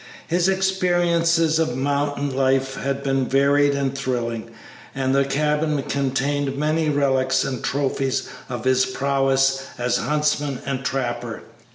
[0.27, 4.49] His experiences of mountain life had been varied and thrilling,
[4.95, 11.43] and the cabin contained many relics and trophies of his prowess as huntsman and trapper.